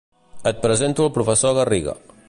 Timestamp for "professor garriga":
1.19-1.97